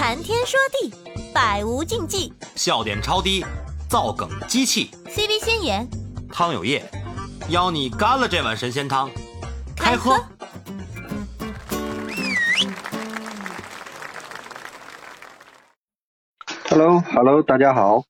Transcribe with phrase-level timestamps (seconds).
[0.00, 0.90] 谈天说地，
[1.30, 2.32] 百无禁忌。
[2.56, 3.44] 笑点超低，
[3.86, 4.90] 造梗机器。
[5.04, 5.86] CV 先言，
[6.32, 6.82] 汤有业，
[7.50, 9.10] 邀你干了这碗神仙汤，
[9.76, 10.18] 开喝。
[16.70, 18.02] Hello，Hello，大家好。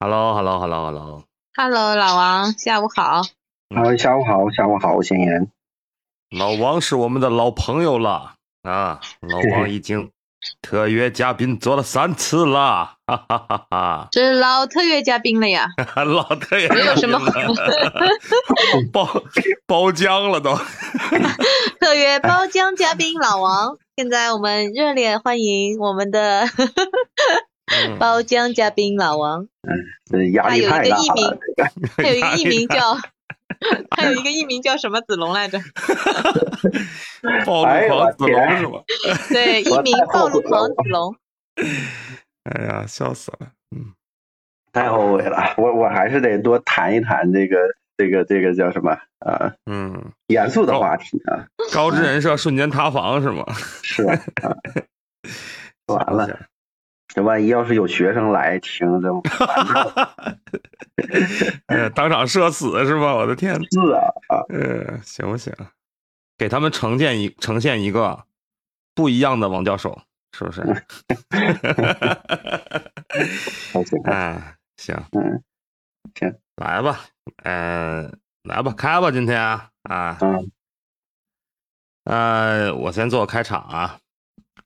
[0.00, 1.24] Hello，Hello，Hello，Hello。
[1.54, 3.20] Hello，老王，下午好。
[3.68, 5.50] 啊，下午好，下午好，先言。
[6.30, 8.98] 老王是我们的老朋友了啊！
[9.20, 10.10] 老王已经
[10.62, 14.08] 特约嘉宾做了三次了，哈哈哈哈！
[14.10, 15.66] 这是老特约嘉宾了呀，
[16.06, 17.18] 老特约没有什么
[18.92, 19.22] 包
[19.66, 20.54] 包浆了都。
[21.80, 23.76] 特约包浆嘉宾老王。
[23.96, 26.44] 现在我们热烈欢迎我们的
[27.98, 29.42] 包浆嘉宾老王。
[29.42, 31.38] 嗯压力太大了。
[31.96, 32.98] 他有一个艺名叫，
[33.90, 35.58] 他有一个艺名叫什么子龙来着？
[37.46, 38.82] 暴露狂子龙是吧？
[39.28, 41.14] 对， 艺名暴露狂子龙。
[42.44, 43.48] 哎呀，笑死了！
[43.74, 43.92] 嗯，
[44.72, 47.56] 太后悔了，我我还是得多谈一谈这个
[47.96, 49.52] 这个这个叫什么啊？
[49.70, 51.46] 嗯，严肃的话题啊。
[51.72, 53.44] 高知人设瞬间塌房是吗？
[53.82, 54.18] 是啊。
[55.86, 56.38] 完了。
[57.14, 59.08] 这万一要是有学生来听， 这
[61.66, 63.14] 哎，当场社死是吧？
[63.14, 63.54] 我的天！
[63.70, 63.78] 是
[64.28, 65.54] 啊，呃，行不行？
[66.36, 68.24] 给他们呈现一呈现一个
[68.96, 69.96] 不一样的王教授，
[70.36, 70.60] 是不是？
[74.06, 75.40] 哎，行，嗯，
[76.16, 76.98] 行，来吧，
[77.44, 78.12] 嗯、呃，
[78.42, 79.70] 来吧，开吧，今天啊，
[80.20, 80.50] 嗯，
[82.06, 84.00] 呃，我先做开场啊。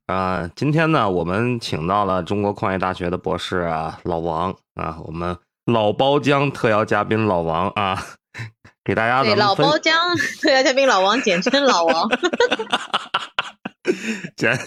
[0.09, 8.03] 啊、呃，今天呢，我们请到了中国矿业大学的博士啊，老王啊，我们老包浆特邀嘉宾老王啊，
[8.83, 9.93] 给大家对老包浆
[10.41, 12.09] 特邀嘉宾老王，简称老王，
[14.35, 14.59] 简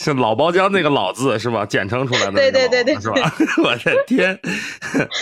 [0.00, 1.64] 是老包浆那个老字是吧？
[1.64, 3.32] 简称出来的，对对对对，是吧？
[3.62, 4.36] 我的天！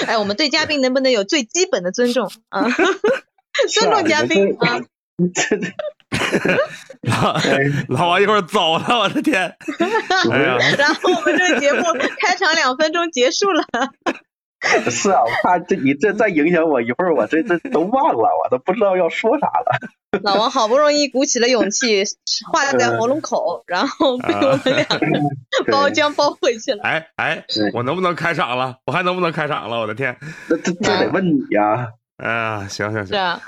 [0.07, 2.67] 哎，我们对嘉宾能不能有最基本的尊重啊？
[3.70, 4.81] 尊重嘉宾啊！
[7.02, 7.36] 老
[7.89, 9.42] 老王一会儿走了，我的天！
[10.30, 11.83] 哎，然后我们这个节目
[12.20, 13.64] 开场两分钟结束了。
[14.91, 19.79] 是啊，我怕这你这再影响我一会儿，我这这都忘了，我都不知道要说啥了。
[20.25, 22.02] 老王好不容易鼓起了勇气，
[22.51, 26.83] 话在喉咙口，然后被我们两个包浆包回去了。
[26.83, 27.45] 哎哎，
[27.75, 28.79] 我能不能开场了？
[28.86, 29.81] 我还能不能开场了？
[29.81, 30.17] 我的天！
[30.48, 31.89] 这这这得问你呀！
[32.17, 33.42] 哎呀，行行行，是啊，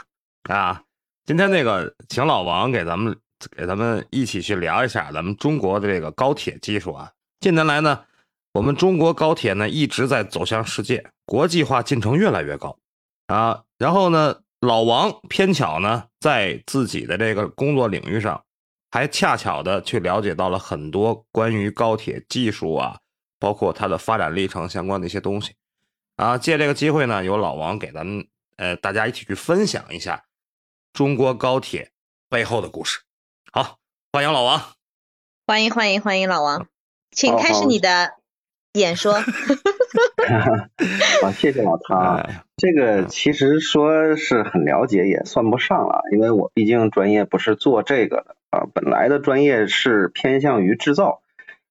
[0.51, 0.83] 啊。
[1.27, 3.19] 今天那个，请老王给咱们
[3.57, 7.11] 给咱们一起去聊一下咱们中国的这个高铁技术啊。
[7.41, 8.05] 近年来呢，
[8.53, 12.79] 我们中国高铁呢一直在走向世界，国际化进程越来越高
[13.27, 13.65] 啊。
[13.77, 18.41] 然后呢，老王偏巧呢在自己的这个工作领域上，
[18.93, 22.97] 还恰巧的去了解到了很多关于高铁技术啊，
[23.41, 25.55] 包括它的发展历程相关的一些东西
[26.15, 26.39] 啊。
[26.39, 28.25] 借这个机会呢，由老王给咱们
[28.59, 30.23] 呃大家一起去分享一下。
[30.97, 31.91] 中国高铁
[32.31, 33.01] 背后的故事，
[33.53, 33.77] 好，
[34.15, 34.63] 欢迎老王，
[35.47, 36.69] 欢迎欢迎欢迎老王，
[37.11, 38.15] 请开始你的
[38.73, 39.21] 演说。
[41.21, 42.27] 好，谢谢老汤。
[42.57, 51.21] 这个其实说是很了解，也算不上了，因为我毕竟专业不是做这个的啊，本来的专业是偏向于制造。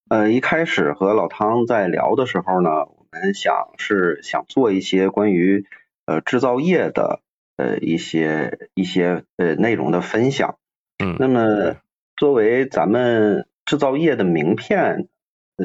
[0.07, 5.65] 呃，一开始和老汤在聊的时候呢，我们想是想做一些关于
[6.05, 7.21] 呃制造业的。
[7.57, 10.57] 呃，一些一些呃内容的分享，
[10.97, 11.75] 嗯，那么
[12.17, 15.07] 作为咱们制造业的名片，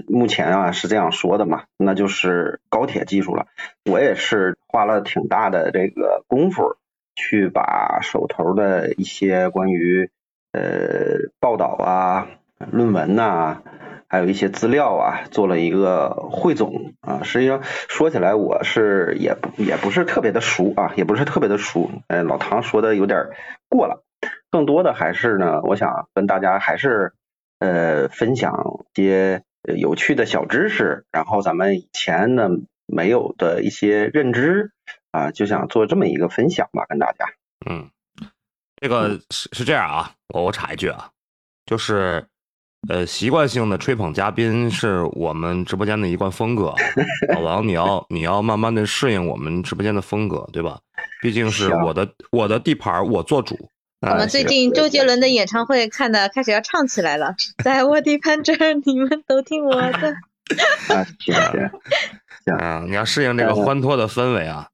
[0.07, 3.47] 目前啊是这样说的嘛，那就是高铁技术了。
[3.85, 6.77] 我也是花了挺大的这个功夫，
[7.17, 10.11] 去把手头的一些关于
[10.53, 12.29] 呃报道啊、
[12.71, 13.63] 论文呐、啊。
[14.11, 17.23] 还有一些资料啊，做了一个汇总啊。
[17.23, 21.89] 实际上说起来，我是也不也不是特别的熟啊，也不是特别的熟。
[22.09, 23.29] 呃，老唐说的有点
[23.69, 24.03] 过了，
[24.51, 27.15] 更多的还是呢，我想跟大家还是
[27.61, 32.49] 呃分享些有趣的小知识，然后咱们以前呢
[32.87, 34.73] 没有的一些认知
[35.13, 37.27] 啊，就想做这么一个分享吧，跟大家。
[37.65, 37.89] 嗯，
[38.75, 41.11] 这个是是这样啊，我我插一句啊，
[41.65, 42.27] 就是。
[42.89, 46.75] 呃，习惯性的吹捧嘉宾是我们直播间的一贯风格。
[47.35, 50.81] 老王，你要你要慢慢的适应我们直播间的风格，对吧？
[51.21, 53.57] 毕竟是我的我的地盘，我做主。
[54.01, 60.15] 我们最近周杰伦的演唱会看的开始要唱起来了，在我地盘这儿，你们都听我的。
[60.89, 61.71] 啊，谢谢。
[62.59, 64.67] 啊，你要适应这个欢脱的氛围啊。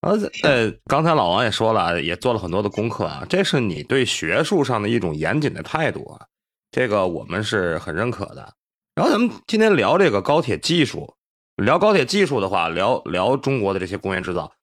[0.00, 6.26] 呃呃，刚才老王也说了，也做了很多的功课啊，这是你对学术上的一种严谨的态度啊。
[6.72, 8.54] 这个我们是很认可的，
[8.94, 11.14] 然后咱们今天聊这个高铁技术，
[11.56, 14.54] 聊高铁技术的话，聊聊中国的这些工业制造，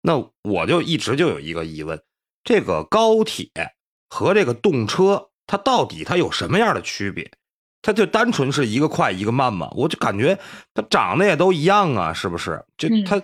[0.00, 2.00] 那我就一直就有一个疑问：
[2.44, 3.50] 这个高铁
[4.08, 7.28] 和这个动车，它到底它有什么样的区别？
[7.82, 9.68] 它就单纯是一个快一个慢吗？
[9.72, 10.38] 我就感觉
[10.74, 12.64] 它长得也都一样啊，是不是？
[12.76, 13.20] 就它，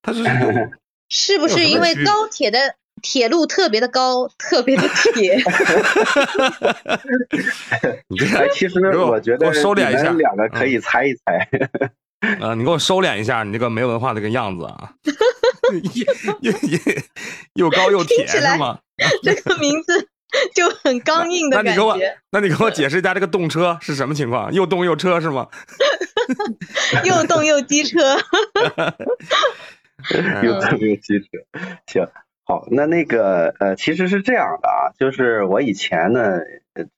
[0.00, 0.22] 它是
[1.10, 2.76] 是不是因为高铁的？
[3.04, 5.36] 铁路特别的高，特别的铁。
[8.08, 11.48] 你这其实我觉得，我收敛一下，两个可以猜一猜。
[12.40, 14.94] 啊，你给我收敛一下，你这个没文化那个样子啊！
[16.42, 16.80] 又又
[17.54, 18.78] 又高又铁是吗？
[19.22, 20.08] 这个名字
[20.54, 21.70] 就很刚硬的感觉。
[21.72, 21.98] 那你给我，
[22.30, 24.50] 那你给我解释一下这个动车是什么情况？
[24.54, 25.46] 又动又车是吗？
[27.04, 28.16] 又动又机车。
[30.42, 31.26] 又动又机车，
[31.86, 32.08] 行。
[32.46, 36.40] 好，那那个呃，其实是这样的啊，就是我以前呢，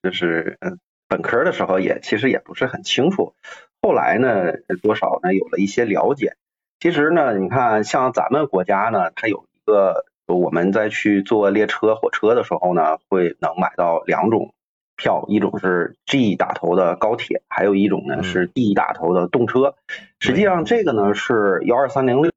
[0.03, 0.73] 就是呃
[1.07, 3.33] 本科的时候也其实也不是很清楚，
[3.81, 4.51] 后来呢
[4.81, 6.35] 多少呢有了一些了解。
[6.81, 14.53] 其实呢，你看像咱们国家呢，它有一个我们在去坐列车、火车的时候呢，会能买到两种
[14.97, 19.75] 票，一种是 G 打头的高铁，还有一种呢是 D 打头的动车。
[20.19, 22.33] 实际上这个呢是幺二三零六。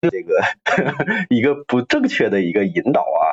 [0.00, 0.40] 这个
[1.28, 3.24] 一个不正确的一个引导啊，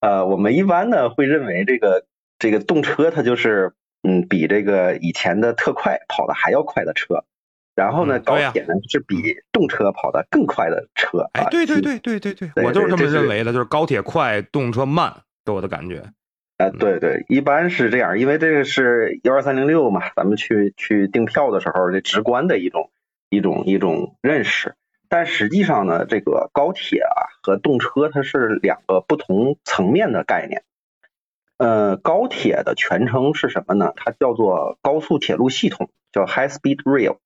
[0.00, 2.06] 呃，我们一般呢会认为这个
[2.38, 3.72] 这个动车它就是
[4.02, 7.24] 嗯比这个以前的特快跑的还要快的车，
[7.74, 9.16] 然后呢高铁呢是比
[9.50, 11.28] 动车跑的更快的车。
[11.32, 16.04] 哎，对对对对对对，我就是这么认为的，就是高铁快，动车慢，给我的感觉。
[16.58, 22.92] 啊，对对，一般是这样，因为这个是幺二三零六嘛，咱们去去订票的时候，这直观的一种
[23.28, 24.76] 一种一种认识。
[25.08, 30.64] 但实际上呢，这个高铁啊和动车它是两个不同层面的概念。
[31.56, 33.92] 呃，高铁的全称是什么呢？
[33.96, 37.18] 它叫做高速铁路系统，叫 High Speed Rail。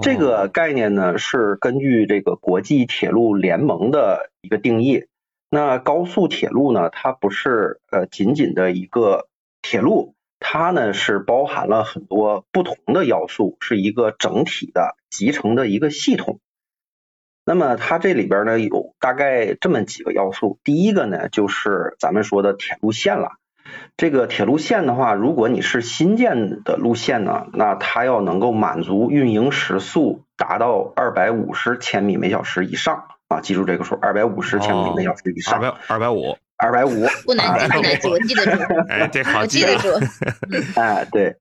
[0.00, 5.08] 这个概念呢是根据这个国际铁路联盟的一个定义。
[5.50, 9.28] 那高速铁路呢，它不是呃仅仅的一个
[9.60, 10.13] 铁路。
[10.46, 16.38] 它呢是包含了很多不同的要素，是一个整体的集成的一个系统。
[17.46, 20.58] 那么它这里边呢有大概这么几个要素。
[20.62, 23.38] 第一个呢就是咱们说的铁路线了。
[23.96, 35.54] 这个铁路线的话，如果你是新建的路线呢，那它要能够满足运营时速达到二百五十千米每小时以上啊，记住这个数，二百五十千米每小时以上。
[35.54, 36.36] 二百二百五。
[36.56, 38.74] 二百五不难记，不难记，我记得住。
[38.88, 39.88] 哎，这好记得住。
[40.80, 41.36] 哎，对，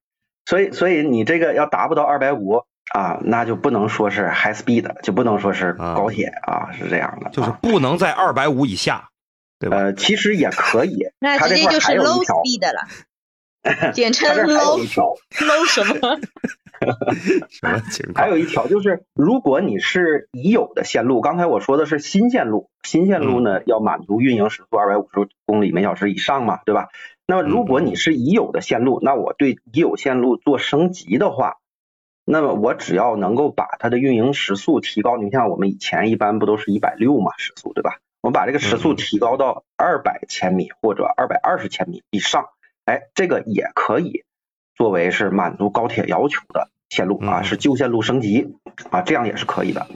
[0.46, 2.64] 所以所以你这个要达不到二百五
[2.94, 7.30] 啊，那就不能说是 high speed，就不能说是高铁啊，是这样的。
[7.30, 9.10] 就是不能在二百五以下，
[9.60, 9.78] 对吧？
[9.78, 11.08] 呃，其实也可以。
[11.20, 12.88] 那直接就是 low speed 了。
[13.94, 16.20] 简称 low low 什么？
[17.50, 18.16] 什么情况？
[18.16, 26.90] 还有一条就是，如果你是已有的线路，刚才我说的是新线路，新线路呢要满足运营时速二百五十公里每小时以上嘛，对吧？
[27.26, 31.56] 那么如果你是已有的线路，那我对已有线路做升级的话，
[32.26, 38.00] 那么我只要能够把它的运营时速提高，你像我们以前一般不都是一百六嘛时速，对吧？
[38.22, 42.48] 我们把这个时速提高到二百千米或者二百二十千米以上。
[42.86, 44.24] 哎，这个也可以
[44.76, 48.56] 作为是满足高铁要求的线路啊，是旧线路升级
[48.90, 49.88] 啊，这样也是可以的。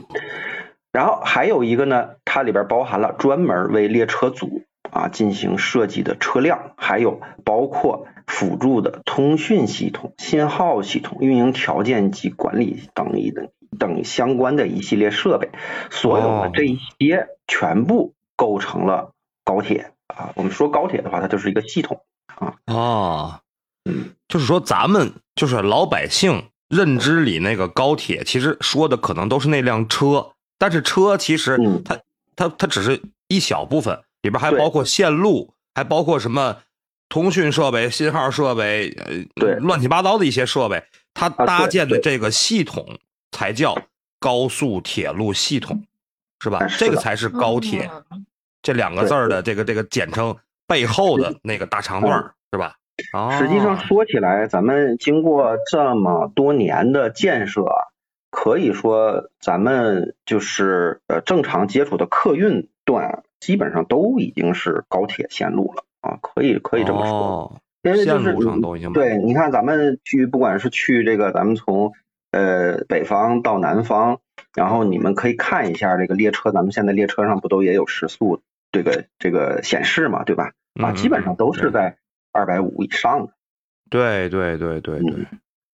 [0.90, 15.50] 然后还有一个呢，它里边包含了专门为列车组啊进行设计的车辆，还有包括辅助的通讯系统、信号系统、运营条件及管理等一等等相关的一系列设备，
[15.90, 19.12] 所有的这一些全部构成了
[19.44, 20.32] 高铁啊。
[20.34, 22.00] 我们说高铁的话，它就是一个系统。
[22.26, 23.40] 啊哦，
[23.84, 31.98] 嗯，就是说咱们就是老百姓认知里那个高铁，其实说的可能都是那辆车，但是车其实它
[32.36, 36.58] 它它只是一小部分，里边还包括线路，还包括什么
[37.08, 40.84] 通讯设备、信号设备，呃，对，乱七八糟的一些设备，
[41.14, 42.98] 它搭建的这个系统
[43.32, 43.76] 才叫
[44.20, 45.84] 高速铁路系统，
[46.40, 46.64] 是吧？
[46.78, 47.90] 这个才是高铁
[48.62, 50.36] 这两个字儿的这个这个简称。
[50.66, 52.74] 背后的那个大长段是吧？
[53.38, 57.64] 实际上说起来，咱们经过这么多年的建设，
[58.30, 67.62] 可以说咱们就是呃正常接触的客运段，基本上都已经是高铁线路了啊，可以可以这么说。
[67.82, 68.34] 因为就是
[68.92, 71.92] 对，你看咱们去不管是去这个咱们从
[72.32, 74.20] 呃北方到南方，
[74.58, 78.42] 然后你们可以看一下这个列车，咱们现在列车上不都也有时速？
[78.72, 80.50] 这个这个显示嘛，对吧？
[80.82, 81.98] 啊，基本上都是在
[82.32, 83.32] 二百五以上的。
[83.88, 85.26] 对对对对对。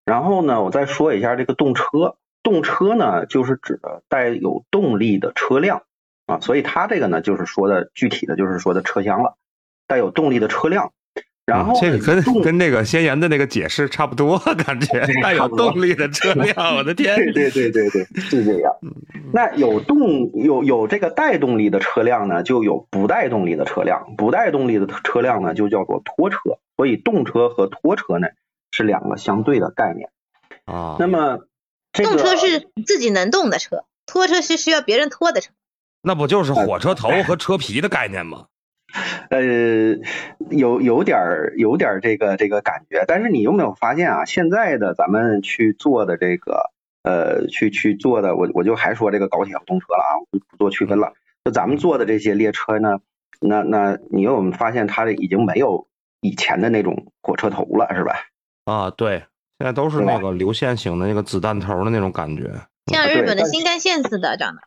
[0.05, 2.17] 然后呢，我再说一下这个动车。
[2.43, 5.85] 动车呢，就是指的带有动力的车辆
[6.27, 9.39] 啊，所以它这个呢，就是说的具体的就是说的车厢了，
[9.87, 10.93] 带有动力的车辆。
[11.47, 17.17] 然后这个跟跟那个先言的那个解释差不多， 感觉 带有动力的车辆，我的天！
[17.17, 18.73] 对对对对对，是这样。
[19.33, 26.39] 那有动有有这个带动力的车辆呢，就有不带动力的车辆，不带动力的车辆呢，就叫做拖车。
[26.77, 28.29] 所以动车和拖车呢
[28.73, 30.09] 是两个相对的概念
[30.65, 30.97] 啊。
[30.99, 31.41] 那么
[31.93, 35.53] 动车是自己能动的车，拖车是需要别人拖的车。
[36.03, 38.47] 那不就是火车头和车皮的概念吗？
[39.31, 39.99] 呃，
[40.51, 44.25] 有有点儿有点儿这个这个感觉，但是你有没有发现啊？
[44.25, 46.71] 现在的咱们去做的这个
[47.03, 51.13] 呃，去去做的，我我就还说这个高铁和动车了啊，不不做区分了。
[51.45, 52.99] 就咱们坐的这些列车呢，
[53.41, 55.89] 那那你有没有发现它已经没有
[56.21, 58.15] 以前的那种火车头了，是吧？
[58.65, 59.25] 啊，对，
[59.59, 62.49] 现在都是那个流线型的那个子弹头的那种感觉，
[62.93, 64.63] 像日本的新干线似的长得。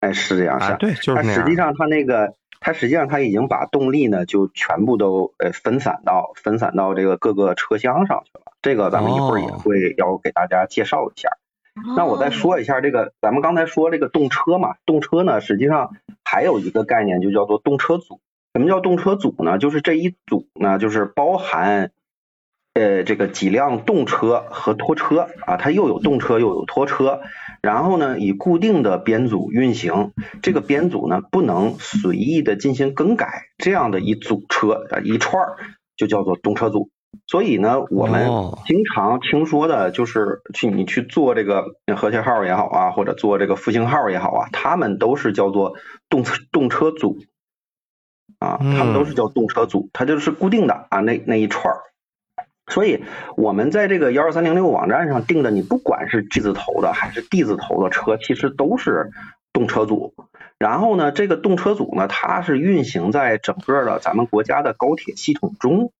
[0.00, 0.76] 哎，是这样，是。
[0.76, 1.34] 对，就是那样。
[1.34, 2.34] 实际上它那个。
[2.62, 8.52] 它实际上它已经把动力呢就全部都呃分散到分散到这个各个车厢上去了。
[8.62, 11.28] 这个咱们一会儿也会要给大家介绍一下。
[11.96, 15.90] 那我再说一下这个，咱们刚才说这个动车嘛，动车呢实际上
[16.24, 18.20] 还有一个概念就叫做动车组。
[18.54, 19.58] 什么叫动车组呢？
[19.58, 21.90] 就是这一组呢就是包含。
[22.74, 27.20] 呃，这个几辆动车和拖车啊，它又有动车又有拖车，
[27.60, 35.56] 然后呢，以固定的编组运行，这个编组呢不能随意的进行更改，这样的一组车啊一串儿
[35.98, 36.88] 就叫做动车组。
[37.26, 38.26] 所以呢，我们
[38.64, 45.74] 经常听说的就是去你去做这个和谐号也好啊，或者做这个复兴号也好啊，他们都是叫做
[46.08, 47.18] 动车动车组
[48.38, 51.80] 啊，他们都是叫动车组，它就是固定的啊那那一串儿。
[52.68, 53.02] 所以，
[53.36, 59.10] 我们在这个幺二三零六网站上订的，你不管是 G 字头的还是 D 字头的车，其实都是
[59.52, 60.14] 动车组。
[60.58, 65.92] 然后呢，这个动车组呢，它是运行在整个的咱们国家的高铁系统中。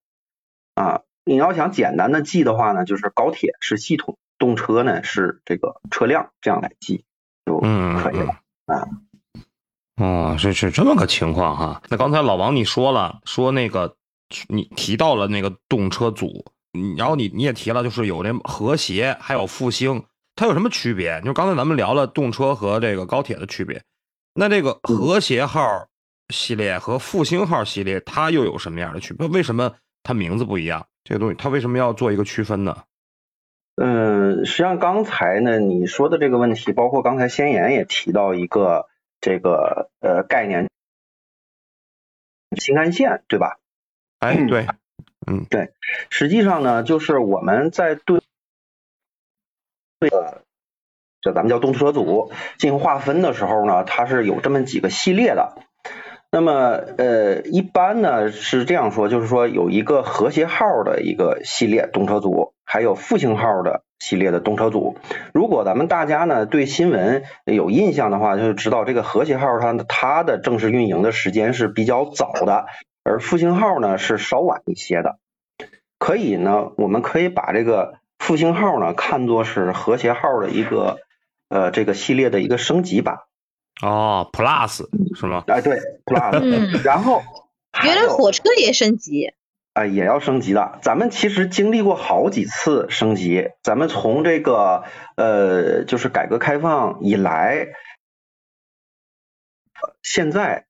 [0.75, 7.05] 啊，你要想简单的记的话呢，就是高铁是系统，动车呢是这个车辆，这样来记
[7.45, 8.87] 就可以了啊。
[9.97, 11.83] 哦，是是这么个情况哈。
[11.91, 13.97] 那刚才老王你说了，说那个
[14.49, 16.45] 你提到了那个动车组。
[16.97, 20.03] 然后你你也提了，就是有这和谐，还有复兴，
[20.35, 21.21] 它有什么区别？
[21.21, 23.83] 就刚才咱们聊了动车和这个高铁的区别，
[24.33, 25.87] 那这个和谐号
[26.31, 29.29] 系列和复兴号系列，它又有什么样的区别？
[29.29, 30.87] 为什么它名字不一样？
[31.05, 32.85] 这个东西它为什么要做一个区分呢？
[33.77, 38.89] 嗯，实际上刚才呢你说的这个问题，包括刚才先言也提到一个
[39.21, 40.71] 这个呃概念，
[42.59, 43.59] 新干线对吧？
[44.23, 44.67] 哎，对。
[45.25, 45.71] 嗯，对，
[46.11, 48.21] 实际上呢，就是我们在对
[50.01, 50.43] 这个
[51.21, 55.55] 这咱们叫动车组进行划分的时候呢，它是有这么几个系列的。
[56.33, 56.53] 那么
[56.99, 64.97] 呃，一般呢是这样说，就是说有一个和谐号的一个系列动车组，还有复兴号的系列的动车组。
[65.33, 72.67] 如果咱们大家呢对新闻有印象的话，就知道这个和谐号它它的正式运营的时间是比较早的。
[73.05, 75.19] 而复兴号呢是稍晚一些的，
[75.99, 80.99] 可以呢，我们可以把这个复兴号呢看作是和谐号的一个
[81.49, 83.19] 呃这个系列的一个升级版。
[83.83, 85.43] 哦，Plus 是吗？
[85.49, 86.85] 哎，对，Plus。
[86.85, 87.23] 然后
[87.83, 89.33] 原来火车也升级？
[89.73, 90.79] 哎，也要升级的。
[90.83, 93.51] 咱们其实经历过好几次升级。
[93.63, 94.85] 咱们从这个
[95.17, 97.69] 呃，就是改革开放以来，
[100.03, 100.67] 现在。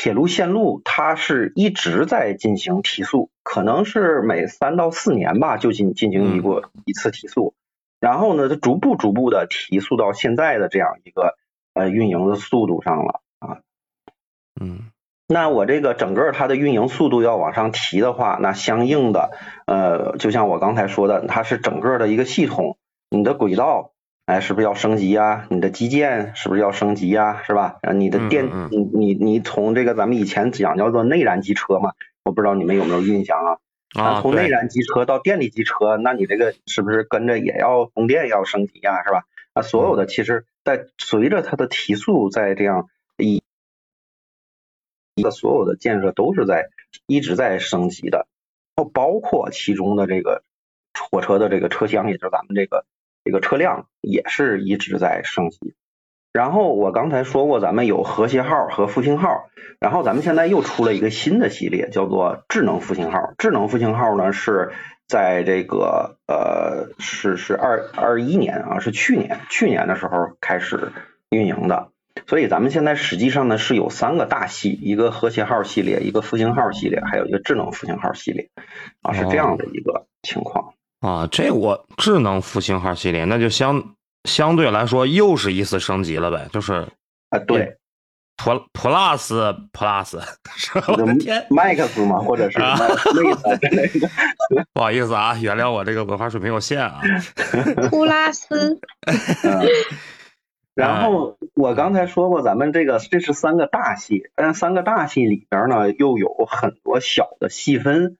[0.00, 7.54] 铁路线路它是一直在进行提速，可能是每三到四年吧就进进行一过一次提速，
[7.98, 11.34] 然后呢，它逐步逐步的提速到现在的这样一个
[11.74, 13.58] 呃运营的速度上了啊。
[14.60, 14.92] 嗯，
[15.26, 19.32] 那我这个整个它的运营速度要往上提的话，那相应的
[19.66, 22.78] 呃，就像我刚才说的，它是整个的一个系统，
[23.10, 23.90] 你的轨道。
[24.28, 25.46] 哎，是不是要升级呀？
[25.48, 27.42] 你的基建是不是要升级呀？
[27.46, 27.78] 是吧？
[27.80, 31.94] 啊，你的电，你你你从这个咱们以前讲叫做内燃机车嘛，
[32.24, 33.56] 我不知道你们有没有印象啊？
[33.94, 39.02] 啊，从内燃机车到电力机车，那你这个是不是跟着也要供电要升级呀？
[39.02, 39.22] 是吧？
[39.54, 43.42] 啊，所有的其实，在随着它的提速，在这样一，
[45.14, 46.68] 一个所有的建设都是在
[47.06, 48.28] 一直在升级的，
[48.92, 50.42] 包括其中的这个
[51.10, 52.84] 火车的这个车厢，也就是咱们这个。
[53.28, 55.74] 这个车辆也是一直在升级，
[56.32, 63.34] 然后我刚才说过，咱们有和谐号和复兴号，然后咱们现在又出了一个新的系列，叫做智能复兴号。
[63.36, 64.72] 智能复兴号呢是
[65.06, 70.90] 在这个呃是是二二一年啊，是去年去年的时候开始
[71.28, 71.88] 运营的。
[72.26, 78.48] 所以咱们现在实际上呢是有三个大系，一个和谐号系列，一个复兴号系列，还有一个智能复兴号系列
[79.02, 80.72] 啊，是这样的一个情况。
[81.00, 86.86] 啊，这我智能复兴号系列，那就相相对来说又是一次升级了呗，就是
[87.30, 87.76] 啊，对
[88.36, 90.20] ，Plus Plus Plus，
[90.88, 93.88] 我的天，Max 嘛，或者是 Max 之类。
[94.72, 97.00] 不好意思啊，原谅我这个文化水平有限啊。
[97.90, 98.80] 普拉斯。
[100.74, 108.16] 然后我刚才说过，咱们这个这是三个大系，但三个大系里边呢又有很多小的细分。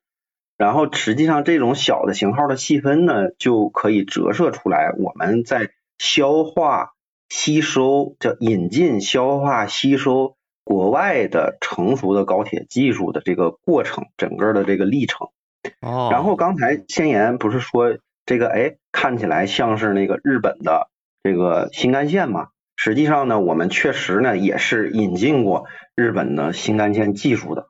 [0.59, 6.95] 然后实际上，这种小的型号的细分呢，就可以折射出来我们在消化、
[7.29, 10.35] 吸收、叫引进、消化、吸收
[10.65, 15.29] 国外的成熟的高铁技术的这个过程，整个的这个历程。
[15.81, 16.09] 哦。
[16.11, 17.97] 然后刚才先言不是说
[18.27, 20.91] 这个，哎，看起来像是那个日本的
[21.23, 22.49] 这个新干线嘛？
[22.75, 27.69] 实际上呢，我们确实呢也是引进过日本的新干线技术的。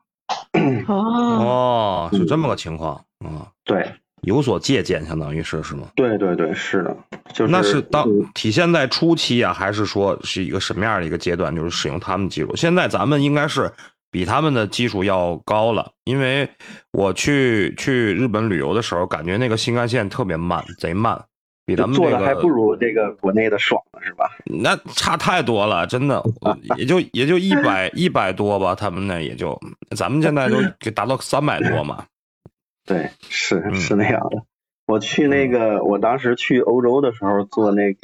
[0.87, 3.47] 哦，是这么个情况啊？
[3.63, 3.87] 对，
[4.21, 5.87] 有所借鉴，相当于是是吗？
[5.95, 6.97] 对对对，是的，
[7.33, 11.55] 就是那是当体现在初期啊，还是说是一个什么样的一个阶段？
[11.55, 12.55] 就是使用他们技术。
[12.55, 13.71] 现在咱们应该是
[14.11, 16.49] 比他们的技术要高了，因为
[16.91, 21.23] 我去去日本旅游的时候，感觉那个新干线特别慢，贼慢。
[21.69, 24.29] 比咱们做的还不如这个国内的爽是吧？
[24.45, 26.23] 那差太多了，真的，
[26.77, 29.59] 也就也就一百一百多吧，他们那也就，
[29.95, 30.57] 咱们现在都
[30.91, 32.05] 达到三百多嘛。
[32.85, 34.43] 对，是是那样的。
[34.87, 37.99] 我去那个，我当时去欧洲的时候做那个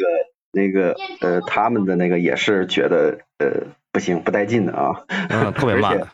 [0.51, 6.07] 那个呃，他们的那个也是觉得呃不行，不带劲的啊，嗯，特别 慢。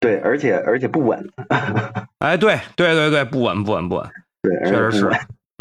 [0.00, 1.30] 对，而且而且不稳。
[2.18, 4.06] 哎，对对对对，不稳不稳不稳。
[4.42, 5.10] 对，确实是，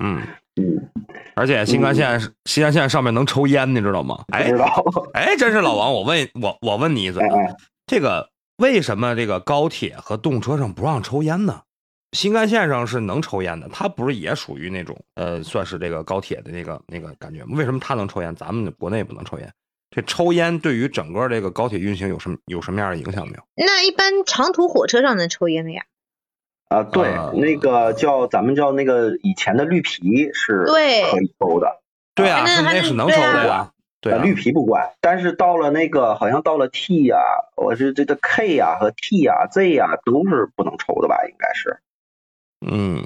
[0.02, 0.22] 嗯。
[0.62, 0.90] 嗯，
[1.36, 4.24] 而且新干线新干线上面能抽烟，你知道吗？
[4.32, 4.52] 哎，
[5.14, 7.22] 哎，真是老王，我问我我问你一嘴，
[7.86, 11.62] 这个为什么这个高铁和动车上不让抽烟呢？
[12.14, 17.58] 新干线上是能抽烟的，它不是也属于那种呃，算是这个高铁的那个那个感觉吗？
[17.58, 19.52] 为什么它能抽烟，咱们国内不能抽烟？
[19.92, 23.44] 这抽烟对于整个这个高铁运行有什么有什么样的影响没有？
[23.56, 25.84] 那一般长途火车上能抽烟的呀？
[26.70, 31.82] 啊，对，那个叫咱们叫那个以前的绿皮是可以抽的，
[32.16, 37.18] 对啊，那是能抽的呀，对，绿皮不管，但是到了那个好像到了 T 呀，
[37.56, 41.16] 我是这个 K 呀和 T 呀 Z 呀都是不能抽的吧？
[41.30, 41.80] 应该是，
[42.66, 43.06] 嗯，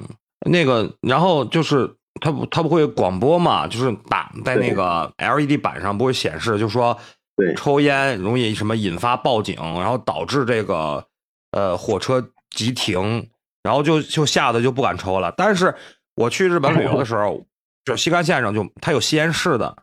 [0.50, 6.98] 那个然后就是它不它不会广播嘛，就是打在那个 LED 板上不会显示，就说
[7.36, 11.06] 对抽烟容易什么引发报警，然后导致这个
[11.52, 13.30] 呃火车急停。
[13.70, 15.32] 然后就就吓得就不敢抽了。
[15.38, 15.76] 但是
[16.16, 17.46] 我去日本旅游的时候，
[17.86, 19.78] 就西干线上就它有吸烟室的，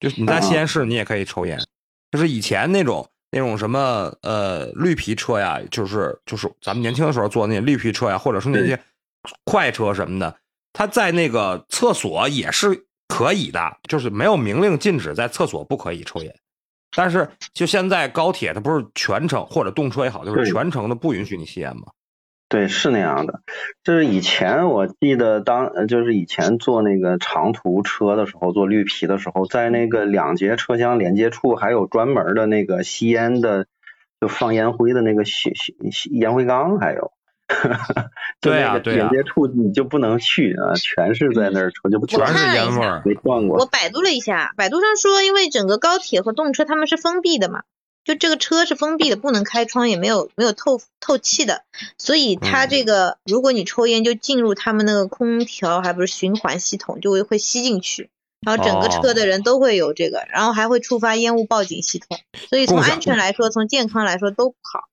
[0.00, 1.60] 就是你在吸烟室你也可以抽烟。
[2.10, 8.80] 就是以前那种那种什么呃绿皮车呀，就是就是咱们年轻的时候坐那些绿皮车呀，或者是那些
[9.44, 10.34] 快车什么的，
[10.72, 16.34] 它在那个厕所也是可以的，就是没有明令禁止在厕所不可以抽烟。
[16.96, 21.82] 但是就现在高铁它不是全程或者动车也好，就是全程的不允许你吸烟吗？
[22.48, 23.40] 对，是那样的。
[23.84, 33.66] 就是以前我记得，当就是以前坐那个长途车的时候，坐绿皮的时候，在那个两节车厢连接处还有专门的那个吸烟的，
[34.20, 37.12] 就放烟灰的那个吸吸吸烟灰缸，还有。
[38.40, 43.02] 对啊，对连接处你就不能去啊，全是在那儿抽，就不全是烟味儿。
[43.04, 43.58] 没断过。
[43.58, 47.62] 我百度了一下，百度上说，因为整个高铁和动车他们是封闭的嘛。
[48.08, 51.64] 就这个车是封闭的，不能开窗，也没有没有透透气的，
[51.98, 58.08] 所以它这个如果你抽烟就进入他们那个空调，还不是循环系统，就会会吸进去，
[58.40, 62.18] 然后整个车的人都会有这个，然后还会触发烟雾报警系统，
[62.48, 64.84] 所以从安全来说，从健康来说都不好，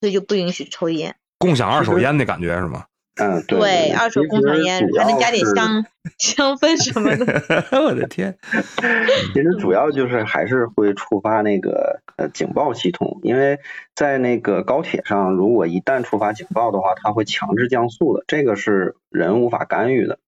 [0.00, 1.16] 所以就不允许抽烟。
[1.38, 2.84] 共享二手烟的感觉是吗？
[3.20, 5.84] 嗯，对，二手工厂烟还能加点香
[6.18, 7.64] 香氛什么的。
[7.82, 8.38] 我的天！
[9.34, 13.58] 其实主要就是还是会触发那个呃警报系统，因为
[13.96, 20.20] 在那个高铁上，如果一旦触发警报的话，它会强制降速的，这个是人无法干预的，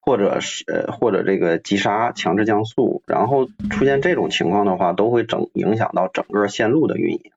[0.00, 7.30] 或者是呃或者这个急刹强制降速，然后出现这种情况的话，都会整影响到整个线路的运营。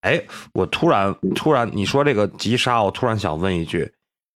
[0.00, 3.92] 哎，我突然突然你说这个急刹，我突然想问一句。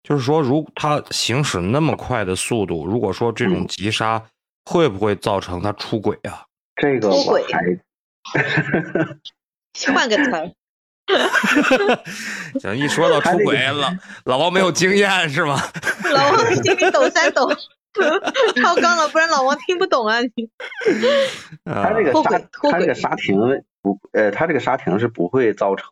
[0.08, 4.24] 就是说，如他行驶那么快的速度，如果说这种急刹
[4.64, 6.46] 会不会造成他出轨啊？
[6.78, 7.78] 这个我还
[9.94, 10.50] 换个词儿，
[12.62, 13.92] 行，一说到出轨，老
[14.24, 15.60] 老王没有经验是吗？
[16.14, 17.50] 老王心里抖三抖，
[18.56, 20.50] 超纲了，不然老王听不懂啊你。
[21.66, 23.36] 它这个刹，脱轨它这个刹停
[23.82, 25.90] 不，呃，他这个刹停是不会造成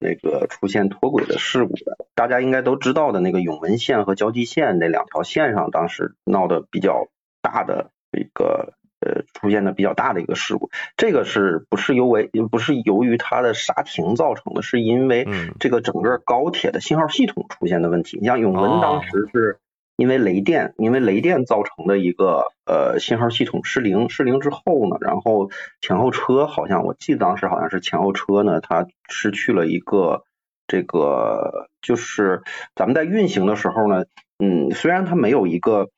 [0.00, 2.06] 那个出现脱轨的事故的。
[2.14, 7.08] 大家应该都知道的那个永文线和交际线那两条线上，当时闹得比较
[7.42, 18.18] 大的一个呃出现的比较大的一个事故，这个是不是由为不是由于它的刹停造成的，是因为嗯这个整个高铁的信号系统出现的问题。
[18.20, 19.58] 你像永文哦当时是
[20.00, 25.50] 因为雷电，因为雷电造成的一个呃信号系统失灵，失灵之后呢，然后
[25.82, 30.24] 前后车好像我记得当时好像是前后车呢，它失去了一个
[30.66, 32.40] 这个就是
[32.74, 34.06] 咱们在运行的时候呢，
[34.38, 35.90] 嗯，虽然它没有一个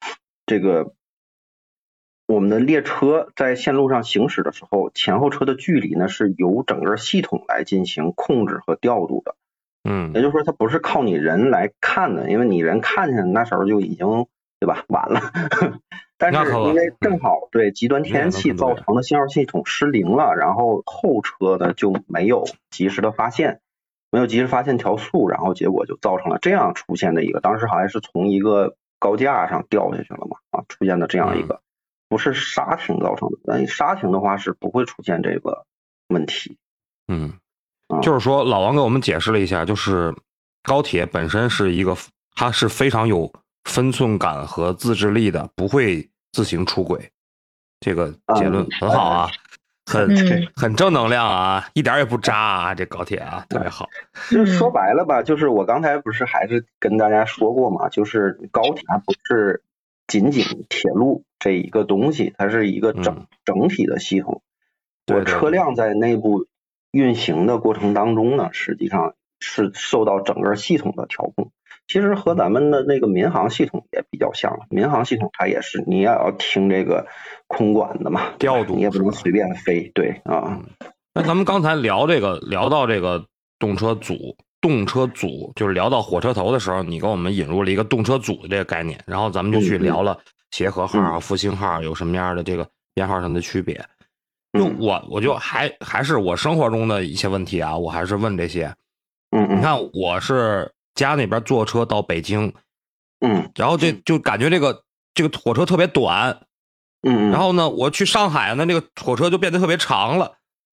[0.47, 0.93] 这个。
[2.27, 9.37] 我们的列车在线路上行驶的时候，前后车的距离呢是由整个系统来进行控制和调度的。
[9.85, 14.27] 嗯也就是说，它不是靠你人来看的，因为你人看见那时候就已经
[14.61, 15.21] 对吧晚了。
[16.19, 23.61] 但是因为正好对极端天气造成的信号系统失灵了，然后后车呢就没有及时的发现，
[24.13, 31.61] 没有及时发现调速，然后结果就造成了这样出现的一个，当时好像是从一个高架上掉下去了嘛，啊，出现的这样一个，
[32.09, 35.67] 不是刹停造成的，那刹停的话是不会出现这个
[36.07, 36.57] 问题。
[37.09, 37.42] 嗯啊，
[38.01, 40.15] 就是说老王给我们解释了一下，就是
[40.63, 41.97] 高铁本身是一个，
[42.35, 43.31] 它是非常有
[43.65, 47.11] 分寸感和自制力的，不会自行出轨。
[47.81, 48.69] 这个结论嗯。
[48.81, 49.29] 很好啊，
[49.87, 50.49] 很嗯。
[50.55, 53.89] 很正能量啊，一点儿也不渣啊，这高铁啊特别好。
[54.31, 59.63] 就是说嗯白了吧，就是我刚才不是还是跟大家说过嘛，就是高铁它不是
[60.07, 63.27] 仅仅铁路这一个东西，它是一个整、嗯。
[63.45, 64.43] 整体的系统。
[65.13, 66.47] 我车辆在内部
[66.93, 71.51] 运行的过程当中呢，实际上是受到整个系统的调控。
[71.89, 77.07] 其实和咱们的那个民航系统也比较像，民航系统它也是你也要听这个
[77.49, 80.61] 空管的嘛，调度你也不能随便飞，对啊，
[81.13, 83.27] 那咱们刚才聊这个，聊到这个
[83.59, 90.17] 动车组，动车组就是聊到火车头的时候，你给我们引入了一个动车组的这个概念，然后咱们就去聊了
[90.53, 93.85] 协和号复兴号有什么样的这个编号上的区别。
[94.53, 98.67] 就嗯我我就还还是我生活中的一些问题啊，我还是问这些。
[99.31, 102.53] 嗯嗯你看，我是家那边坐车到北京，
[103.21, 104.85] 嗯然后这就感觉这个
[105.15, 106.39] 这个火车特别短，
[107.03, 110.33] 嗯嗯，然后呢，我去上海呢，那个火车就变得特别长了。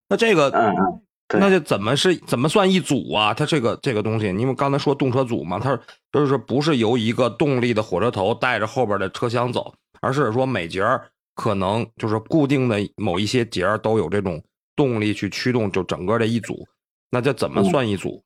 [0.09, 1.01] 那这个嗯嗯。
[1.39, 3.35] 那就怎么是怎么算一组啊？
[3.35, 5.79] 它这个这个东西，因为刚才说动车组嘛，它
[6.11, 11.07] 就是说不是由一个动力的火车头带着后边的车厢走，而是说每节儿
[11.39, 14.43] 可能就是固定的某一些节儿都有这种
[14.75, 16.67] 动力去驱动，就整个这一组。
[17.10, 18.21] 那这怎么算一组？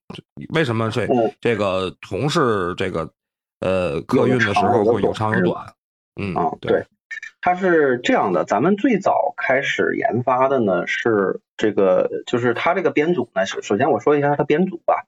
[0.55, 3.07] 为什么这嗯这个同是这个
[3.59, 5.73] 呃客运的时候会有长有短？
[6.19, 6.83] 嗯啊，对，
[7.39, 15.05] 它是这样的，咱们最早开始研发的呢是这个，就是它这个编组呢，首首先我说一下它编组吧。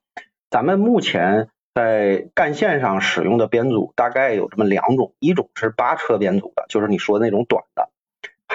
[0.51, 7.89] 咱们目前在干线上使用的编组大概有这么两种，一种是八车编组的，就是你说的那种短的，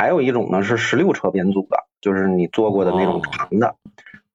[0.01, 3.75] 还有一种呢是十六车编组的，就是你做过的那种哦长的。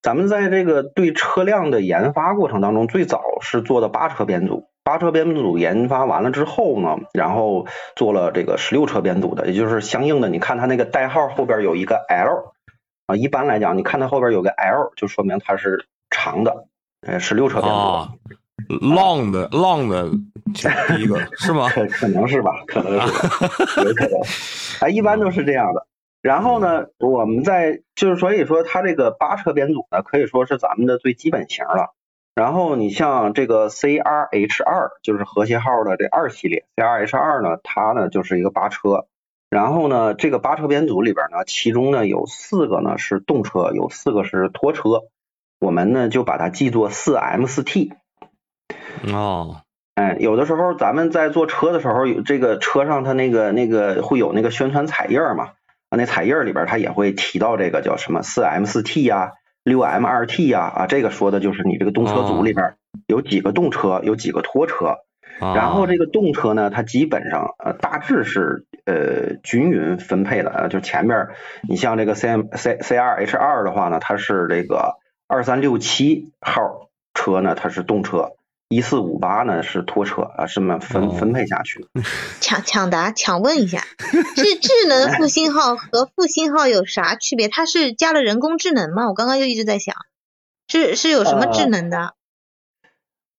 [0.04, 4.67] 咱们在这个对车辆的研发过程当中，最早是做的八车编组。
[4.84, 12.54] 八车编组研发完了之后呢，然后做了这个十六车编组的，也就是相应的，你看它那个代号后边有一个 L
[13.08, 16.67] 啊，一般来讲，你看它后边有个 L，就说明它是长的，
[17.01, 18.10] 呃，十六车编组的。
[18.67, 20.10] 浪的浪的
[20.54, 21.69] 第一个是吗？
[21.69, 23.06] 可可能是吧，可能是吧，
[23.84, 24.19] 有可能，
[24.82, 25.88] 啊，一般都是这样的。
[26.21, 31.93] 然后呢，我们在就是所以说，它这个八车编组呢，可以说是咱们的最基本型了。
[32.34, 39.06] 然后你像这个 CRH 二，就是和谐号的这二系列，CRH 二呢，它呢就是一个八车。
[39.49, 45.04] 然后呢，这个八车编组里边呢，其中呢有四个呢是动车，有四个是拖车。
[45.60, 47.93] 我们呢就把它记作四 M 四 T。
[49.13, 49.62] 哦，
[49.95, 55.51] 哎，有的时候咱们在坐车的时候，有这个车上它那个那个会有那个宣传彩页嘛，
[55.89, 62.75] 啊，那彩页里边它也会提到这个叫什么四 M 四 T 呀、六 M 二 T 呀，啊，这个说的就是你这个动车组里边
[63.08, 64.97] 有几个动车，有几个拖车。
[65.38, 71.27] 然后这个动车呢，它基本上呃大致是呃均匀分配的，啊，就前面
[71.67, 74.93] 你像这个 C M C C R H 二的话呢，它是这个
[75.27, 78.34] 二三六七号车呢，它是动车。
[78.69, 81.88] 一四五八呢是拖车啊，这么分哦分配下去。
[82.41, 83.84] 抢抢答，抢问一下，
[84.36, 87.47] 是智能复 兴号和复兴号有啥区别？
[87.47, 89.08] 它是加了人工智能吗？
[89.08, 89.95] 我刚刚就一直在想。
[90.67, 92.15] 是是有什么智能的？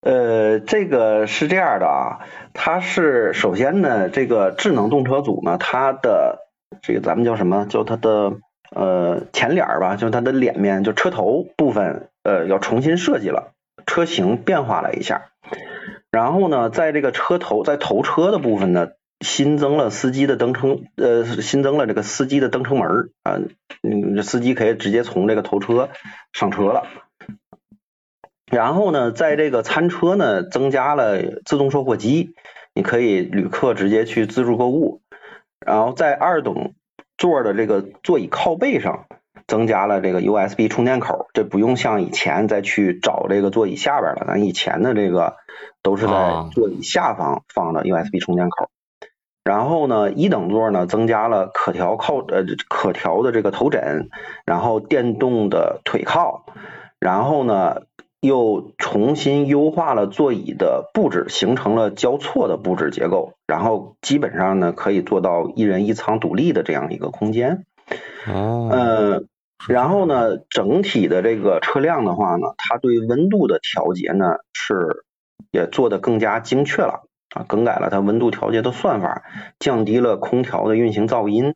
[0.02, 2.22] 呃，这个是这样的啊，
[2.54, 6.46] 它是首先呢，这个智能动车组呢，它的
[6.82, 7.66] 这个咱们叫什么？
[7.68, 8.34] 叫它的
[8.70, 13.54] 呃前脸儿吧，就它的脸面，就车头部分呃要重新设计了，
[13.86, 15.30] 车型变化了一下。
[16.10, 18.88] 然后呢，在这个车头在头车的部分呢，
[19.20, 23.38] 新增了司机的登车呃新增了这个司机的登车门儿啊，
[23.82, 25.90] 嗯，司机可以直接从这个头车
[26.32, 26.84] 上车了。
[28.50, 32.34] 然后呢，在这个餐车呢，增加了自动售货机，
[32.74, 35.00] 你可以旅客直接去自助购物。
[35.58, 36.74] 然后在二等
[37.18, 39.06] 座的这个座椅靠背上，
[39.46, 44.24] 增加了这个 USB 充电口，这不用像以前再去找这个座椅下边了。
[44.26, 45.36] 咱以前的这个
[45.82, 48.68] 都是在座椅下方放的 USB 充电口。
[49.44, 54.08] 然后呢，一等座呢，增加了可调靠呃可调的这个头枕，
[54.44, 56.44] 然后电动的腿靠，
[56.98, 57.82] 然后呢。
[58.22, 67.66] 又重新优化了座椅的布置，形成了交错的布置结构，然后基本上呢可以做到一人一舱独立的这样一个空间。
[68.26, 69.22] 哦，呃，
[69.68, 75.04] 然后呢，整体的这个车辆的话呢，它对温度的调节呢是
[75.50, 79.24] 也做得更加精确了啊，更改了它温度调节的算法，
[79.58, 81.54] 降低了空调的运行噪音。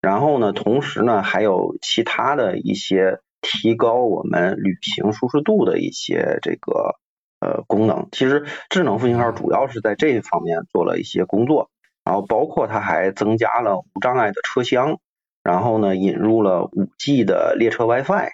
[0.00, 3.20] 然后呢，同时呢还有其他的一些。
[3.46, 6.94] 提高我们旅行舒适度的一些这个
[7.40, 11.68] 呃功能，其实智能复兴号主要是在这方面做了一些工作，
[12.04, 14.98] 然后包括它还增加了无障碍的车厢，
[15.44, 18.30] 然后呢引入了五 G 的列车 WiFi，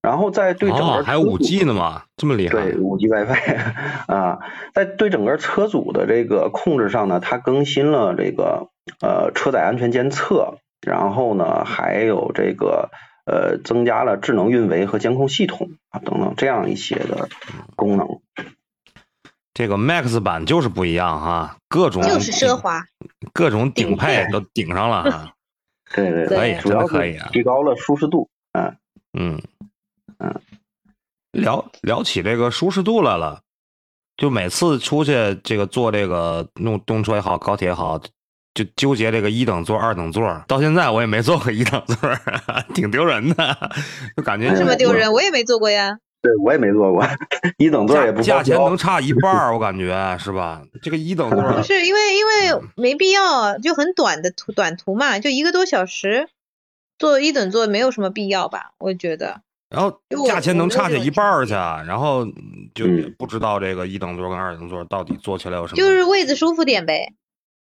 [0.00, 2.04] 然后在对整个还有五 G 呢吗？
[2.16, 2.54] 这么厉害？
[2.54, 3.58] 对，五 G WiFi
[4.06, 4.38] 啊，
[4.72, 8.68] 在对整个车组的这个控制上呢，它更新了这个
[9.02, 12.88] 呃车载安全监测，然后呢还有这个。
[13.26, 17.30] 呃，增加了智能运维和监控系统啊等等这样一些的
[17.74, 18.20] 功能。
[19.54, 22.84] 这个 Max 版就是不一样哈，各种就是奢华，
[23.32, 25.33] 各种顶配都顶上了哈。
[25.92, 28.28] 对对，可以，真的可以啊，提高了舒适度。
[28.52, 28.76] 嗯
[29.18, 29.42] 嗯
[30.18, 30.40] 嗯，
[31.32, 33.40] 聊聊起这个舒适度来了，
[34.16, 38.00] 就每次出去这个坐这个弄动车也好，高铁也好。
[38.54, 41.96] 就纠结这个一等座、二等座，到现在我也没坐过一等座，
[42.72, 43.72] 挺丢人的，
[44.16, 45.98] 就感觉这么丢人，我也没坐过呀。
[46.24, 47.06] 对，我也没坐过
[47.58, 50.62] 一等座，也不价钱能差一半，我感觉是吧？
[50.82, 56.28] 这个一等座不是因为因为没必要，就很短的途短途嘛，就一个多小时，
[56.98, 58.72] 坐一等座没有什么必要吧？
[58.78, 59.42] 我觉得。
[59.68, 62.24] 然后价钱能差下一半去，然后
[62.74, 62.86] 就
[63.18, 65.76] 不知道这个一等座跟二等座到底坐起来有什么？
[65.76, 67.12] 就是位置舒服点呗。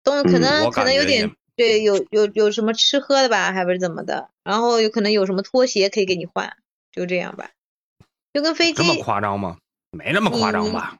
[0.04, 4.30] 东可能可能有点对，有有有什么吃喝的吧，还不是怎么的？
[4.44, 6.54] 然后有可能有什么拖鞋可以给你换，
[6.92, 7.50] 就这样吧。
[8.36, 9.56] 就跟飞机这么夸张吗？
[9.92, 10.98] 没那么夸张吧？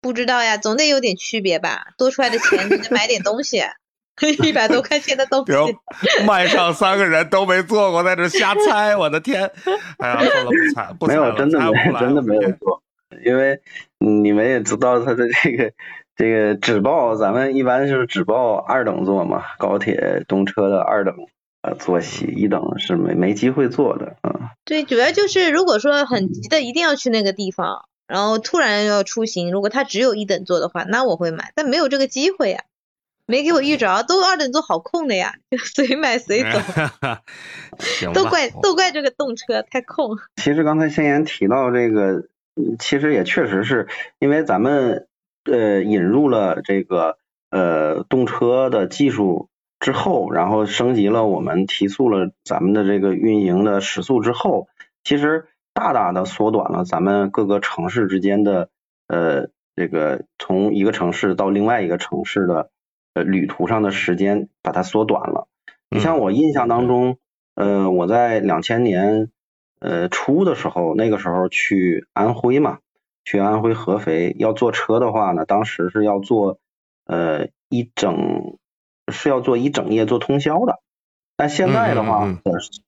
[0.00, 1.92] 不知道呀，总得有点区别吧？
[1.96, 3.62] 多出来的钱你得买点东西，
[4.42, 5.52] 一百多块钱的东西。
[6.26, 9.48] 麦上三个人都没坐过，在这瞎猜，我的天！
[9.98, 12.82] 哎呀，算了，不猜，不没有，真的没，真的没有做，
[13.24, 13.60] 因为
[13.98, 15.72] 你们也知道他的这个。
[16.16, 21.14] 这个只报咱们一般就是只报二等座嘛，高铁动车的二等
[21.62, 24.52] 呃坐席，一等是没没机会坐的啊。
[24.64, 32.64] 对，主要就是如果说很急的一定要去那个地方，然后突然要出行，如果他只有一等座的话，那我会买，但没有这个机会呀，
[33.26, 36.48] 没给我遇着，都二等座好空的呀，就随买随走。
[38.14, 40.16] 都怪都怪这个动车太空。
[40.36, 42.24] 其实刚才先言提到这个，
[42.78, 45.06] 其实也确实是因为咱们。
[45.44, 47.16] 呃，引入了这个
[47.48, 49.48] 呃动车的技术
[49.80, 54.68] 之后，然后升级了我们提速了咱们的这个运营的时速之后，
[55.04, 58.70] 其实大大的缩短了咱们各个城市之间的
[59.06, 62.70] 呃这个从一个城市到另外一个城市的
[63.14, 65.48] 呃旅途上的时间，把它缩短了。
[65.90, 67.18] 你像我印象当中，
[67.54, 69.30] 呃，我在两千年
[69.80, 72.78] 呃初的时候，那个时候去安徽嘛。
[73.24, 76.58] 去安徽合肥要坐车的话呢，当时是要坐
[77.04, 78.56] 呃一整
[79.10, 80.80] 是要做一整夜做通宵的，
[81.36, 82.26] 但现在的话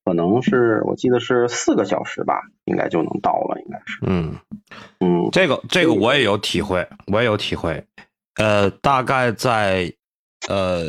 [0.05, 3.99] 可能是我记得是四个小时吧，应该就能到了，应该是。
[4.03, 4.37] 嗯
[4.99, 7.87] 嗯，这个这个我也有体会，我也有体会。
[8.37, 9.93] 呃，大概在
[10.49, 10.85] 呃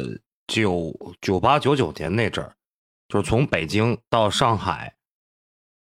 [0.47, 2.53] 九九八九九年那阵儿，
[3.07, 4.93] 就是从北京到上海，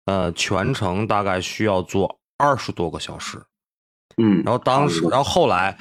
[0.05, 3.41] 呃，全程大概需要坐二十多个小时。
[4.17, 5.77] 嗯，然后当时，然后后来，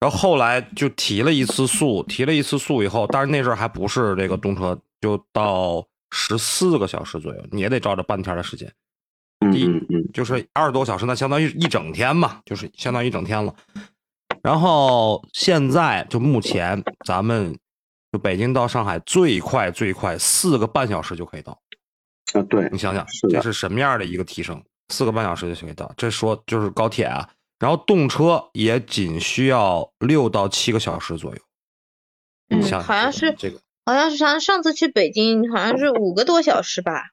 [0.00, 8.66] 然后后来就提了一次速，提了一次速以后，但是那阵儿还不是这个动车，就到十四个小时左右，你也得照着半天的时间。
[9.42, 13.54] 嗯第一就是二十多小时，那相当于一整天嘛，就是相当于一整天了。
[14.42, 17.58] 然后现在就目前咱们
[18.12, 21.58] 就北京到上海最快最快四个半小时就可以到，
[22.34, 24.62] 啊对你想想这是什么样的一个提升？
[24.88, 27.26] 四个半小时就可以到，这说就是高铁啊，
[27.60, 31.40] 然后动车也仅需要六到七个小时左右。
[32.52, 37.04] 嗯好像是这个，好像是上上次去北京好像是五个多小时吧，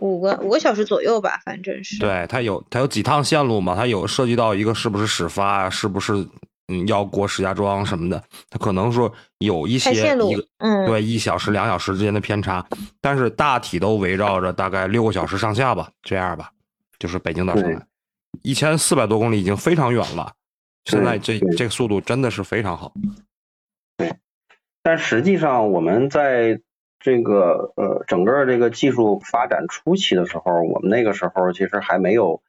[0.00, 1.98] 五个五个小时左右吧，反正是。
[1.98, 6.26] 对它有它有几趟线路嘛，它有涉及到一个是不是始发啊，是不是
[6.68, 12.66] 嗯要过石家庄什么的，它可能说有一些线路一个，嗯，对一小时两小时之间的偏差，
[13.02, 16.50] 但是大体都围绕着大概六个小时上下吧，这样吧，
[16.98, 17.86] 就是北京到上对海，
[18.42, 20.32] 一千四百多公里已经非常远了，
[20.84, 22.92] 现在这这个速度真的是非常好。
[23.96, 24.14] 对
[24.82, 26.60] 但实际上，我们在
[26.98, 32.42] 这个呃整个这个技术发展初期的时候，我们那个时候其实还没有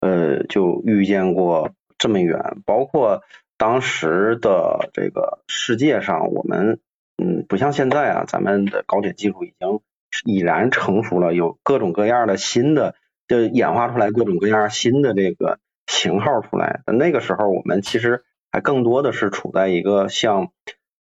[0.00, 3.22] 呃就遇见过这么远，包括
[3.58, 6.80] 当时的这个世界上，我们
[7.22, 9.80] 嗯不像现在啊，咱们的高铁技术已经
[10.24, 12.94] 已然成熟了，有各种各样的新的，
[13.28, 16.82] 就演化出来各种各样新的这个型号出来。
[16.86, 20.50] 那个时候，我们其实还更多的是处在一个向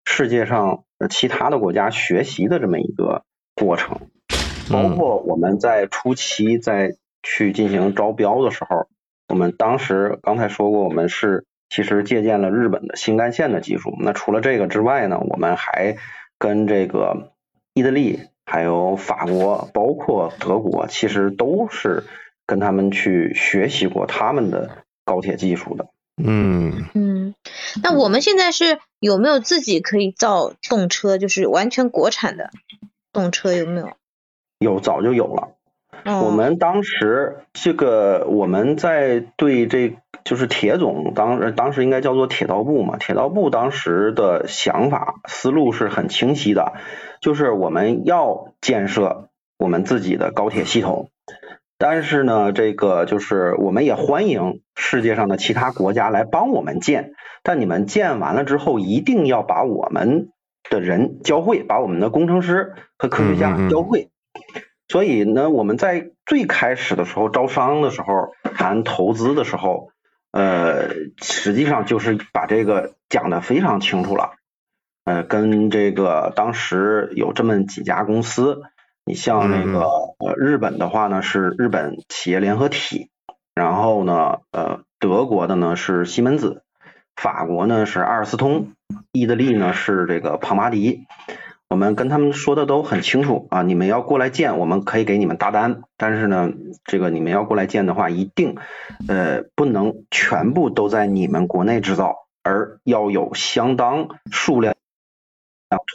[0.06, 3.24] 世界上呃其他的国家学习的这么一个
[3.56, 4.00] 过程，
[4.72, 8.88] 包括我们在初期在去进行招标的时候，
[9.30, 13.96] 我们当时刚才说过，我们是其实借鉴了日本的新干线的技术。
[14.00, 15.96] 那除了这个之外呢，我们还
[16.38, 17.32] 跟这个
[17.74, 22.04] 意大利、还有法国，包括德国，其实都是
[22.46, 25.88] 跟他们去学习过他们的高铁技术的。
[26.24, 27.34] 嗯，嗯，
[27.82, 32.52] 那我们现在是有没有自己可以造动车，就是完全国产的
[33.12, 33.94] 动车有没有？
[34.60, 35.50] 有早就有了。
[36.06, 46.74] 哦、我们当时这个我们在对这就是铁总当当时应该叫做铁道部嘛，铁道部当时的想法思路是很清晰的，
[47.22, 51.10] 就是我们要建设我们自己的高铁系统，
[51.78, 57.12] 但是呢，这个就是我们也欢迎世界上的其他国家来帮我们建，
[57.44, 60.30] 但你们建完了之后，一定要把我们
[60.70, 64.10] 的人教会，把我们的工程师和科学家教会。
[64.88, 69.90] 所以呢，我们在最开始的时候招商的时候谈投资的时候，
[70.34, 70.90] 呃，
[71.22, 74.32] 实际上就是把这个讲的非常清楚了。
[75.06, 78.64] 呃，跟这个当时有这么几家公司，
[79.06, 79.82] 你像那个
[80.18, 83.10] 呃日本的话呢是日本企业联合体，
[83.54, 86.64] 然后呢呃德国的呢是西门子，
[87.16, 88.72] 法国呢是阿尔斯通，
[89.12, 91.06] 意大利呢是这个庞巴迪。
[91.74, 96.52] 我们跟他们说的都很清楚啊，你们要过来建，我们可以给你们大单，但是呢，
[96.84, 98.58] 这个你们要过来建的话，一定
[99.08, 104.76] 呃不能全部都在你们国内制造，而要有相当数量，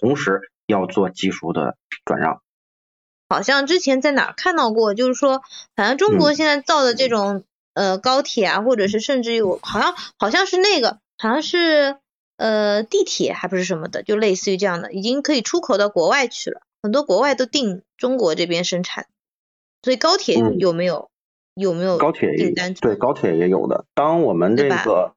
[0.00, 2.42] 同时要做技术的转让。
[3.28, 5.42] 好像之前在哪看到过，就是说，
[5.76, 11.98] 反正中国现在造的这种、嗯、呃高铁啊，或者是甚至于我好像好像是那个好像是。
[12.38, 16.62] 呃，地铁还不是什么的，就类似于这样的，已经可以出口到国外去了。
[16.82, 19.06] 很多国外都订中国这边生产，
[19.82, 21.10] 所以高铁有没有、
[21.56, 22.72] 嗯、有没有高铁订单？
[22.74, 23.84] 对，高铁也有的。
[23.92, 25.14] 当我们这个，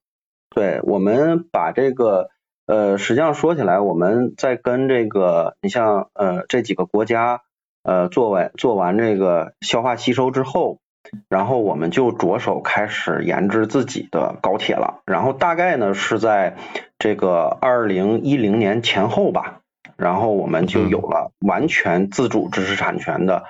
[0.49, 2.31] 对，我们把这个
[2.65, 7.43] 呃，实际上说起来，我们在跟这个，你像呃这几个国家
[7.83, 10.79] 呃做完做完这个消化吸收之后。
[11.27, 16.55] 然后我们就着手开始研制自己的高铁了，然后大概呢是在
[16.99, 19.61] 这个二零一零年前后吧，
[19.97, 23.43] 然后我们就有了完全自主知识产权的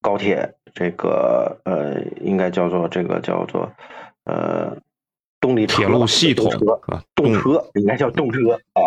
[0.00, 3.72] 高铁，这个呃应该叫做这个叫做
[4.24, 4.78] 呃
[5.40, 6.80] 动力铁路系统车，
[7.14, 8.80] 动车应该叫动车啊，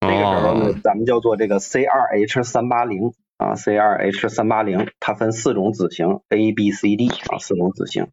[0.00, 3.12] 那个时候呢咱们叫做这个 C 二 H 三八零。
[3.36, 8.08] 啊，C 二 H 三八零，它分四种子型，A、B、C、D 啊，四种子型。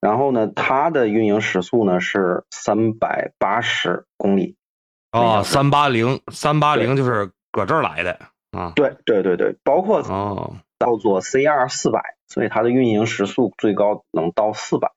[0.00, 4.56] 然后呢，它的运营时速呢是三百八十公里。
[5.12, 8.18] 哦，三八零，三八零就是搁这儿来的
[8.50, 8.72] 啊。
[8.74, 14.92] 对对对对，包括哦，叫做 C 二四百，所以它的运营时速最高能到四百。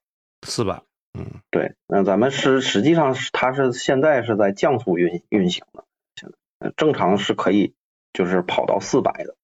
[0.46, 0.82] 四百，
[1.16, 5.84] 嗯，对，那咱们是实际上是它是现在是在降速运运行的，
[6.16, 6.28] 现
[6.58, 7.74] 在正常是可以。
[8.18, 9.36] 就是跑到四百的，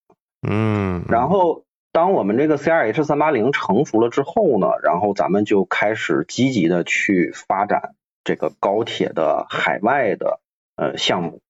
[0.42, 1.62] 嗯，然后
[1.92, 7.94] 当我们这个 C R H 三八零成熟了之后呢，然后咱们就开始积极的去发展
[8.24, 10.40] 这个高铁的海外的
[10.74, 11.40] 呃项目。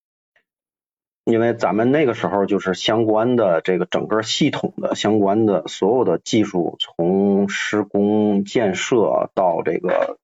[1.24, 10.18] 因为咱们那个时候就是相关的这个整个系统的相关的所有的技术，从施工建设到这个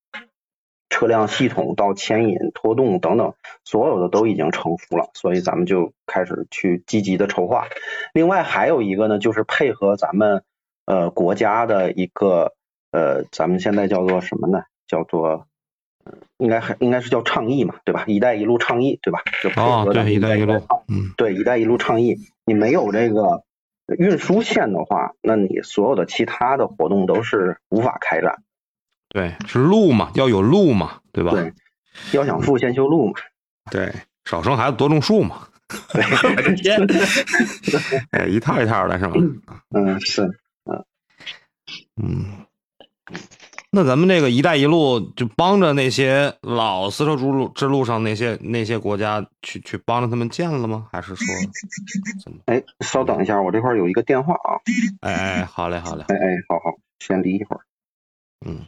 [0.91, 3.33] 车辆系统到牵引、拖动等等，
[3.65, 7.69] 所有的都已经成熟了，所以咱们就开始去积极的筹划。
[8.13, 10.43] 另外还有一个呢，就是配合咱们
[10.85, 12.53] 呃国家的一个
[12.91, 14.65] 呃，咱们现在叫做什么呢？
[14.87, 15.47] 叫做
[16.39, 19.23] 应该还应该是叫倡议嘛，对吧？“一带一路”倡议，对吧？
[19.43, 20.55] 就配哦，对，“合咱们一带一路”，
[20.89, 23.45] 嗯，对“一带一路”倡议，你没有这个
[23.97, 28.43] 运输线的话，那你所有的其他的活动都是无法开展。
[29.11, 31.33] 对，是路嘛，要有路嘛，对吧？
[31.33, 31.53] 对，
[32.13, 33.13] 要想富，先修路嘛。
[33.71, 33.93] 对，
[34.25, 35.47] 少生孩子，多种树嘛。
[35.93, 36.03] 对，
[38.11, 39.15] 哎，一套一套的是吧？
[39.71, 40.23] 嗯，是，
[42.03, 42.47] 嗯，
[43.71, 50.89] 那咱们这个“一带一路”就帮着那些老丝绸之路之路上那些那些国家去去帮着他们建了吗？
[50.91, 51.27] 还是说
[52.25, 52.39] 怎么？
[52.47, 54.59] 哎，稍等一下，我这块儿有一个电话啊。
[55.03, 57.61] 哎哎，好嘞好嘞，哎哎，好好，先离一会儿。
[58.45, 58.67] 嗯，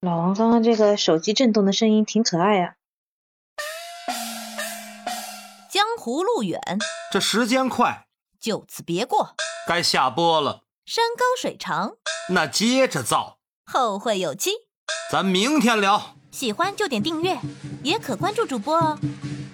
[0.00, 2.76] 老王刚刚这个手机震动的声音挺可爱呀、
[5.70, 6.60] 江湖路远，
[7.10, 8.06] 这时间快，
[8.38, 9.34] 就此别过。
[9.66, 11.96] 该下播了，山高水长，
[12.28, 14.50] 那接着造，后会有期。
[15.10, 16.14] 咱明天聊。
[16.30, 17.38] 喜欢就点订阅，
[17.82, 18.98] 也可关注主播哦。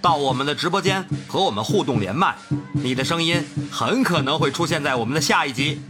[0.02, 2.36] 到我们的直播间和我们互动连麦，
[2.74, 3.40] 你的声音
[3.70, 5.80] 很可能会出现在我们的下一集。